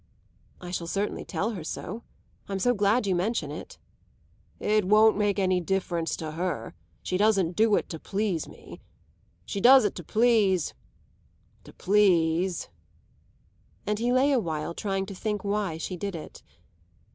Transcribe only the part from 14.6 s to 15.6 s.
trying to think